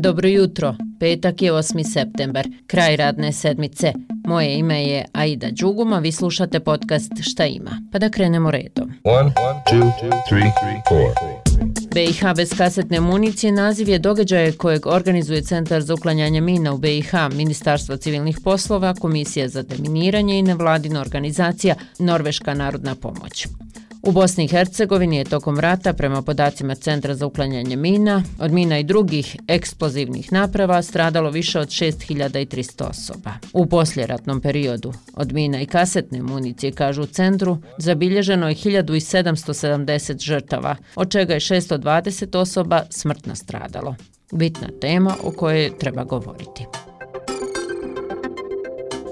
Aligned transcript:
Dobro 0.00 0.28
jutro, 0.28 0.74
petak 1.00 1.42
je 1.42 1.52
8. 1.52 1.92
september, 1.92 2.48
kraj 2.66 2.96
radne 2.96 3.32
sedmice. 3.32 3.92
Moje 4.26 4.58
ime 4.58 4.84
je 4.84 5.04
Aida 5.12 5.48
Đuguma, 5.50 5.98
vi 5.98 6.12
slušate 6.12 6.60
podcast 6.60 7.12
Šta 7.20 7.46
ima? 7.46 7.70
Pa 7.92 7.98
da 7.98 8.10
krenemo 8.10 8.50
redom. 8.50 8.92
One, 9.04 9.32
two, 9.70 9.90
three, 10.28 10.52
BiH 11.94 12.34
bez 12.36 12.54
kasetne 12.58 13.00
municije 13.00 13.52
naziv 13.52 13.88
je 13.88 13.98
događaje 13.98 14.52
kojeg 14.52 14.86
organizuje 14.86 15.42
Centar 15.42 15.82
za 15.82 15.94
uklanjanje 15.94 16.40
mina 16.40 16.72
u 16.72 16.78
BiH, 16.78 17.12
Ministarstvo 17.32 17.96
civilnih 17.96 18.38
poslova, 18.44 18.94
Komisija 18.94 19.48
za 19.48 19.62
deminiranje 19.62 20.38
i 20.38 20.42
nevladina 20.42 21.00
organizacija 21.00 21.74
Norveška 21.98 22.54
narodna 22.54 22.94
pomoć. 22.94 23.46
U 24.08 24.12
Bosni 24.12 24.44
i 24.44 24.48
Hercegovini 24.48 25.16
je 25.16 25.24
tokom 25.24 25.60
rata, 25.60 25.92
prema 25.92 26.22
podacima 26.22 26.74
Centra 26.74 27.14
za 27.14 27.26
uklanjanje 27.26 27.76
mina, 27.76 28.22
od 28.40 28.52
mina 28.52 28.78
i 28.78 28.84
drugih 28.84 29.36
eksplozivnih 29.48 30.32
naprava 30.32 30.82
stradalo 30.82 31.30
više 31.30 31.60
od 31.60 31.68
6300 31.68 32.84
osoba. 32.90 33.30
U 33.52 33.66
posljeratnom 33.66 34.40
periodu 34.40 34.92
od 35.14 35.32
mina 35.32 35.60
i 35.60 35.66
kasetne 35.66 36.22
municije, 36.22 36.72
kažu 36.72 37.02
u 37.02 37.06
centru, 37.06 37.58
zabilježeno 37.78 38.48
je 38.48 38.54
1770 38.54 40.24
žrtava, 40.24 40.76
od 40.96 41.10
čega 41.10 41.34
je 41.34 41.40
620 41.40 42.38
osoba 42.38 42.82
smrtno 42.90 43.34
stradalo. 43.34 43.94
Bitna 44.32 44.68
tema 44.80 45.14
o 45.22 45.30
kojoj 45.30 45.78
treba 45.78 46.04
govoriti. 46.04 46.64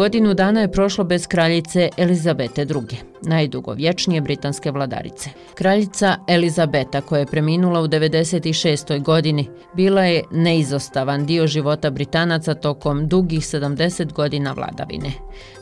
Godinu 0.00 0.34
dana 0.34 0.60
je 0.60 0.72
prošlo 0.72 1.04
bez 1.04 1.26
kraljice 1.26 1.88
Elizabete 1.96 2.62
II, 2.62 2.98
najdugovječnije 3.22 4.20
britanske 4.20 4.70
vladarice. 4.70 5.30
Kraljica 5.54 6.16
Elizabeta, 6.28 7.00
koja 7.00 7.18
je 7.18 7.26
preminula 7.26 7.80
u 7.80 7.88
96. 7.88 9.02
godini, 9.02 9.48
bila 9.74 10.04
je 10.04 10.22
neizostavan 10.30 11.26
dio 11.26 11.46
života 11.46 11.90
Britanaca 11.90 12.54
tokom 12.54 13.08
dugih 13.08 13.40
70 13.40 14.12
godina 14.12 14.52
vladavine. 14.52 15.12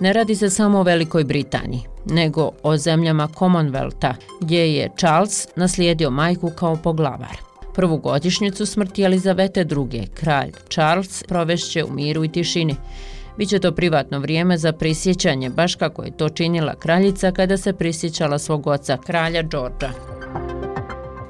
Ne 0.00 0.12
radi 0.12 0.34
se 0.34 0.50
samo 0.50 0.78
o 0.78 0.82
Velikoj 0.82 1.24
Britaniji, 1.24 1.82
nego 2.04 2.50
o 2.62 2.76
zemljama 2.76 3.28
Commonwealtha, 3.28 4.14
gdje 4.40 4.74
je 4.74 4.90
Charles 4.98 5.48
naslijedio 5.56 6.10
majku 6.10 6.50
kao 6.50 6.76
poglavar. 6.76 7.36
Prvu 7.74 7.96
godišnjicu 7.96 8.66
smrti 8.66 9.02
Elizabete 9.02 9.66
II. 9.92 10.06
kralj 10.14 10.52
Charles 10.70 11.22
provešće 11.22 11.84
u 11.84 11.92
miru 11.92 12.24
i 12.24 12.32
tišini, 12.32 12.74
Biće 13.38 13.58
to 13.58 13.72
privatno 13.72 14.18
vrijeme 14.18 14.58
za 14.58 14.72
prisjećanje, 14.72 15.50
baš 15.50 15.74
kako 15.74 16.02
je 16.02 16.16
to 16.16 16.28
činila 16.28 16.74
kraljica 16.74 17.32
kada 17.32 17.56
se 17.56 17.72
prisjećala 17.72 18.38
svog 18.38 18.66
oca, 18.66 18.98
kralja 19.06 19.42
Đorđa. 19.42 19.90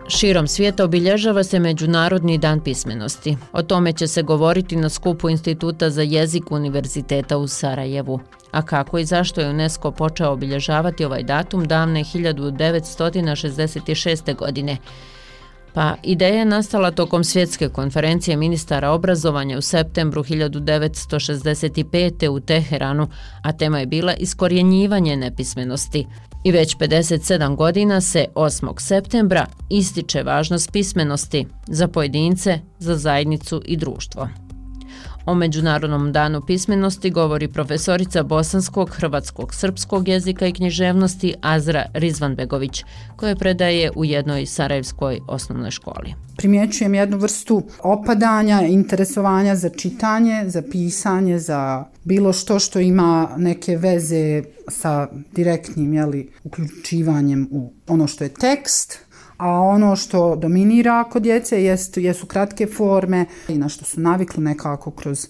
Širom 0.09 0.49
svijeta 0.49 0.85
obilježava 0.85 1.45
se 1.45 1.59
Međunarodni 1.59 2.39
dan 2.39 2.61
pismenosti. 2.61 3.37
O 3.53 3.63
tome 3.63 3.93
će 3.93 4.07
se 4.07 4.23
govoriti 4.23 4.77
na 4.77 4.89
skupu 4.89 5.29
Instituta 5.29 5.91
za 5.91 6.03
jezik 6.03 6.51
Univerziteta 6.51 7.39
u 7.39 7.49
Sarajevu. 7.49 8.21
A 8.51 8.63
kako 8.63 8.99
i 8.99 9.05
zašto 9.05 9.41
je 9.41 9.51
UNESCO 9.51 9.91
počeo 9.91 10.31
obilježavati 10.31 11.05
ovaj 11.05 11.23
datum 11.23 11.65
davne 11.65 12.05
1966. 12.05 14.37
godine? 14.37 14.77
Pa 15.79 15.95
ideja 16.03 16.39
je 16.39 16.45
nastala 16.45 16.91
tokom 16.91 17.25
svjetske 17.25 17.69
konferencije 17.69 18.37
ministara 18.37 18.91
obrazovanja 18.91 19.59
u 19.59 19.61
septembru 19.61 20.25
1965. 20.25 22.29
u 22.29 22.41
Teheranu, 22.41 23.09
a 23.43 23.53
tema 23.53 23.79
je 23.79 23.87
bila 23.87 24.15
iskorjenjivanje 24.15 25.17
nepismenosti. 25.17 26.07
I 26.45 26.53
već 26.53 26.77
57 26.77 27.57
godina 27.57 28.01
se 28.01 28.27
8. 28.35 28.81
septembra 28.81 29.47
ističe 29.71 30.23
važnost 30.23 30.73
pismenosti 30.73 31.47
za 31.67 31.89
pojedince, 31.89 32.59
za 32.79 32.97
zajednicu 32.97 33.63
i 33.65 33.77
društvo. 33.77 34.29
O 35.27 35.35
Međunarodnom 35.35 36.13
danu 36.13 36.41
pismenosti 36.47 37.11
govori 37.11 37.49
profesorica 37.49 38.23
bosanskog, 38.23 38.91
hrvatskog, 38.91 39.55
srpskog 39.55 40.09
jezika 40.09 40.47
i 40.47 40.53
književnosti 40.53 41.35
Azra 41.43 41.85
Rizvanbegović, 41.95 42.85
koja 43.17 43.37
predaje 43.37 43.91
u 43.97 44.05
jednoj 44.05 44.47
sarajevskoj 44.47 45.21
osnovnoj 45.27 45.71
školi. 45.71 46.15
Primjećujem 46.37 46.95
jednu 46.95 47.19
vrstu 47.19 47.63
opadanja, 47.83 48.63
interesovanja 48.63 49.57
za 49.57 49.69
čitanje, 49.69 50.45
za 50.47 50.63
pisanje, 50.71 51.39
za 51.39 51.85
bilo 52.05 52.33
što 52.33 52.59
što 52.59 52.81
ima 52.81 53.29
neke 53.37 53.77
veze 53.77 54.43
sa 54.69 55.09
direktnim 55.33 55.95
jeli, 55.95 56.31
uključivanjem 56.45 57.49
u 57.51 57.73
ono 57.89 58.07
što 58.07 58.25
je 58.25 58.35
tekst, 58.35 58.99
a 59.39 59.61
ono 59.61 59.97
što 59.97 60.37
dominira 60.37 61.05
kod 61.05 61.23
djece 61.23 61.65
jest, 61.65 61.97
jesu 61.97 62.27
kratke 62.27 62.67
forme 62.67 63.27
i 63.49 63.59
na 63.59 63.69
što 63.69 63.85
su 63.85 64.01
navikli 64.01 64.45
nekako 64.45 64.91
kroz 64.91 65.29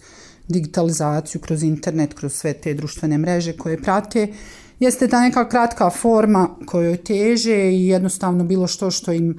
digitalizaciju, 0.49 1.41
kroz 1.41 1.63
internet, 1.63 2.15
kroz 2.15 2.33
sve 2.33 2.53
te 2.53 2.75
društvene 2.75 3.19
mreže 3.19 3.53
koje 3.53 3.83
prate, 3.83 4.29
jeste 4.81 5.09
ta 5.09 5.21
neka 5.21 5.49
kratka 5.49 5.91
forma 5.91 6.49
kojoj 6.67 6.97
teže 6.97 7.71
i 7.73 7.87
jednostavno 7.87 8.45
bilo 8.45 8.67
što 8.67 8.91
što 8.91 9.13
im 9.13 9.39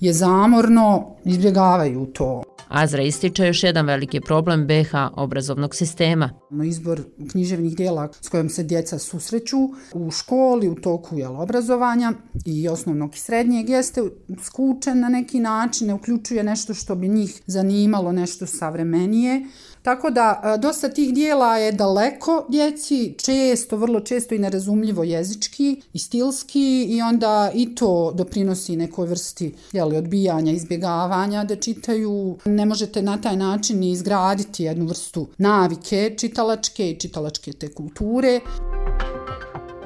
je 0.00 0.12
zamorno, 0.12 1.16
izbjegavaju 1.24 2.06
to. 2.06 2.42
Azra 2.68 3.02
ističe 3.02 3.46
još 3.46 3.62
jedan 3.62 3.86
veliki 3.86 4.20
problem 4.20 4.66
BH 4.66 4.94
obrazovnog 5.16 5.74
sistema. 5.74 6.30
Izbor 6.64 7.00
književnih 7.30 7.76
dijela 7.76 8.08
s 8.20 8.28
kojom 8.28 8.48
se 8.48 8.62
djeca 8.62 8.98
susreću 8.98 9.56
u 9.94 10.10
školi, 10.10 10.68
u 10.68 10.74
toku 10.74 11.18
jel, 11.18 11.40
obrazovanja 11.40 12.12
i 12.44 12.68
osnovnog 12.68 13.14
i 13.14 13.18
srednjeg 13.18 13.68
jeste 13.68 14.00
skučen 14.42 15.00
na 15.00 15.08
neki 15.08 15.40
način, 15.40 15.86
ne 15.86 15.94
uključuje 15.94 16.42
nešto 16.42 16.74
što 16.74 16.94
bi 16.94 17.08
njih 17.08 17.42
zanimalo, 17.46 18.12
nešto 18.12 18.46
savremenije. 18.46 19.46
Tako 19.82 20.10
da 20.10 20.42
e, 20.44 20.58
dosta 20.58 20.88
tih 20.88 21.14
dijela 21.14 21.56
je 21.56 21.72
daleko 21.72 22.46
djeci, 22.48 23.14
često, 23.24 23.76
vrlo 23.76 24.00
često 24.00 24.34
i 24.34 24.38
nerazumljivo 24.38 25.04
jezički 25.04 25.82
i 25.92 25.98
stilski 25.98 26.84
i 26.84 27.02
onda 27.02 27.50
i 27.54 27.74
to 27.74 28.12
doprinosi 28.14 28.76
nekoj 28.76 29.06
vrsti 29.06 29.54
jeli, 29.72 29.96
odbijanja, 29.96 30.52
izbjegavanja 30.52 31.44
da 31.44 31.56
čitaju. 31.56 32.38
Ne 32.58 32.66
možete 32.66 33.02
na 33.02 33.20
taj 33.20 33.36
način 33.36 33.82
izgraditi 33.82 34.64
jednu 34.64 34.86
vrstu 34.86 35.28
navike 35.38 36.14
čitalačke 36.18 36.90
i 36.90 36.96
čitalačke 37.00 37.52
te 37.52 37.74
kulture. 37.74 38.40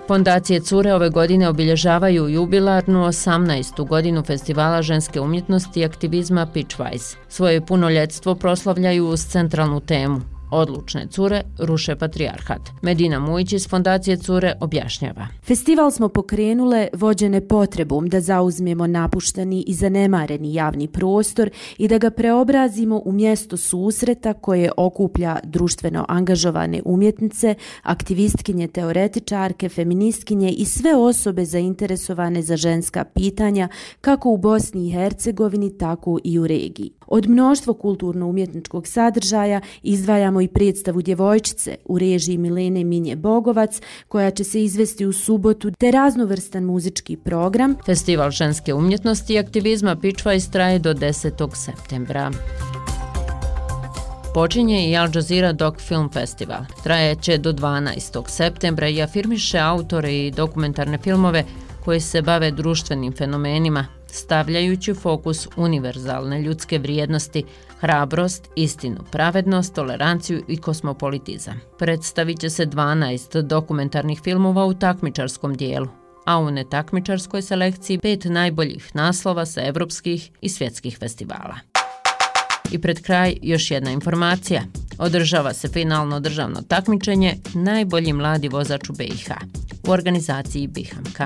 Fondacije 0.09 0.61
Cure 0.61 0.95
ove 0.95 1.11
godine 1.11 1.49
obilježavaju 1.49 2.29
jubilarnu 2.29 2.99
18. 2.99 3.89
godinu 3.89 4.23
festivala 4.23 4.83
ženske 4.83 5.21
umjetnosti 5.21 5.81
i 5.81 5.85
aktivizma 5.85 6.47
Pitchwise. 6.55 7.17
Svoje 7.29 7.67
punoljetstvo 7.67 8.35
proslavljaju 8.35 9.07
uz 9.07 9.27
centralnu 9.27 9.81
temu 9.81 10.21
Odlučne 10.55 11.07
cure 11.11 11.43
ruše 11.59 11.97
patrijarhat. 11.97 12.61
Medina 12.83 13.21
Mujić 13.21 13.53
iz 13.53 13.69
Fondacije 13.69 14.17
Cure 14.17 14.53
objašnjava. 14.61 15.27
Festival 15.43 15.91
smo 15.91 16.09
pokrenule 16.09 16.89
vođene 16.93 17.49
potrebom 17.49 18.09
da 18.09 18.21
zauzmemo 18.21 18.87
napušteni 18.87 19.65
i 19.67 19.75
zanemareni 19.75 20.55
javni 20.55 20.89
prostor 20.89 21.51
i 21.79 21.89
da 21.89 21.99
ga 21.99 22.11
preobrazimo 22.11 23.03
u 23.05 23.13
mjesto 23.13 23.57
susreta 23.57 24.33
koje 24.33 24.71
okuplja 24.77 25.39
društveno 25.45 26.05
angažovane 26.09 26.83
umjetnice, 26.85 27.55
aktivistkinje, 27.83 28.69
teoretičarke, 28.69 29.69
feministkinje 29.69 30.51
i 30.51 30.65
sve 30.65 30.97
osobe 30.97 31.45
zainteresovane 31.45 32.43
za 32.43 32.57
ženska 32.57 33.05
pitanja 33.05 33.69
kako 34.01 34.31
u 34.31 34.37
Bosni 34.37 34.89
i 34.89 34.93
Hercegovini, 34.93 35.79
tako 35.79 36.19
i 36.25 36.39
u 36.39 36.47
regiji. 36.47 36.91
Od 37.07 37.29
mnoštvo 37.29 37.75
kulturno-umjetničkog 37.75 38.87
sadržaja 38.87 39.61
izdvajamo 39.83 40.41
i 40.41 40.49
predstavu 40.49 41.03
Djevojčice 41.03 41.77
u 41.85 41.99
režiji 41.99 42.39
Milene 42.39 42.85
Minje 42.85 43.17
Bogovac, 43.17 43.81
koja 44.09 44.31
će 44.31 44.45
se 44.45 44.65
izvesti 44.65 45.07
u 45.07 45.13
subotu, 45.13 45.71
te 45.71 45.91
raznovrstan 45.91 46.65
muzički 46.65 47.17
program. 47.17 47.77
Festival 47.87 48.31
ženske 48.31 48.75
umjetnosti 48.75 49.35
i 49.35 49.39
aktivizma 49.39 49.97
Pičva 49.97 50.35
istraje 50.35 50.79
do 50.79 50.95
10. 50.95 51.55
septembra. 51.55 52.31
Počinje 54.35 54.91
i 54.91 54.97
Al 54.97 55.09
Jazeera 55.15 55.53
Doc 55.53 55.81
Film 55.81 56.11
Festival. 56.13 56.65
Trajeće 56.83 57.39
do 57.39 57.53
12. 57.53 58.29
septembra 58.29 58.89
i 58.89 59.03
afirmiše 59.03 59.59
autore 59.59 60.13
i 60.13 60.31
dokumentarne 60.31 60.99
filmove 60.99 61.45
koji 61.85 62.01
se 62.01 62.23
bave 62.23 62.51
društvenim 62.51 63.13
fenomenima, 63.13 63.87
stavljajući 64.13 64.95
fokus 64.95 65.49
univerzalne 65.57 66.43
ljudske 66.43 66.79
vrijednosti, 66.79 67.45
hrabrost, 67.81 68.49
istinu, 68.57 68.97
pravednost, 69.11 69.75
toleranciju 69.75 70.43
i 70.49 70.57
kosmopolitizam. 70.57 71.61
Predstavit 71.79 72.41
će 72.41 72.51
se 72.51 72.67
12 72.67 73.43
dokumentarnih 73.43 74.21
filmova 74.25 74.65
u 74.65 74.75
takmičarskom 74.75 75.55
dijelu, 75.55 75.89
a 76.27 76.39
u 76.39 76.51
netakmičarskoj 76.51 77.43
selekciji 77.43 77.99
pet 77.99 78.25
najboljih 78.25 78.91
naslova 78.95 79.47
sa 79.47 79.63
evropskih 79.65 80.31
i 80.41 80.49
svjetskih 80.49 80.99
festivala. 80.99 81.57
I 82.73 82.79
pred 82.79 83.03
kraj 83.03 83.37
još 83.43 83.71
jedna 83.71 83.91
informacija. 83.91 84.63
Održava 84.99 85.53
se 85.53 85.69
finalno 85.69 86.21
državno 86.21 86.63
takmičenje 86.69 87.35
najbolji 87.55 88.13
mladi 88.13 88.49
vozač 88.49 88.91
u 88.91 88.93
BiH 88.93 89.31
u 89.89 89.91
organizaciji 89.91 90.67
BiHMK. 90.67 91.19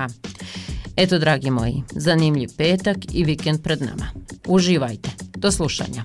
Eto, 0.96 1.18
dragi 1.18 1.50
moji, 1.50 1.82
zanimljiv 1.90 2.48
petak 2.56 2.96
i 3.12 3.24
vikend 3.24 3.62
pred 3.62 3.82
nama. 3.82 4.06
Uživajte. 4.46 5.10
Do 5.36 5.50
slušanja. 5.52 6.04